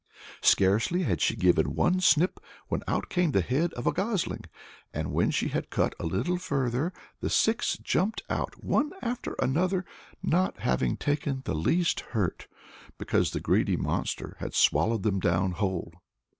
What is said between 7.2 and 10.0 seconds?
six jumped out one after another,